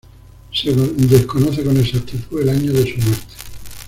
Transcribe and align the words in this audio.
Se 0.51 0.73
desconoce 0.73 1.63
con 1.63 1.77
exactitud 1.77 2.41
el 2.41 2.49
año 2.49 2.73
de 2.73 2.91
su 2.91 2.99
muerte. 3.01 3.33